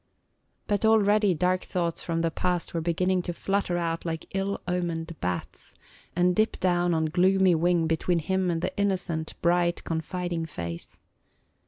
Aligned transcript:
But 0.65 0.83
already 0.83 1.35
dark 1.35 1.61
thoughts 1.63 2.01
from 2.01 2.21
the 2.21 2.31
past 2.31 2.73
were 2.73 2.81
beginning 2.81 3.21
to 3.21 3.33
flutter 3.33 3.77
out 3.77 4.03
like 4.03 4.25
ill 4.33 4.59
omened 4.67 5.15
bats, 5.21 5.75
and 6.15 6.35
dip 6.35 6.59
down 6.59 6.95
on 6.95 7.05
gloomy 7.05 7.53
wing 7.53 7.85
between 7.85 8.17
him 8.17 8.49
and 8.49 8.63
the 8.63 8.75
innocent, 8.79 9.35
bright, 9.43 9.83
confiding 9.83 10.47
face. 10.47 10.97